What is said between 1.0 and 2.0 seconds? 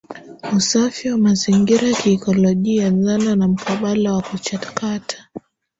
wa mazingira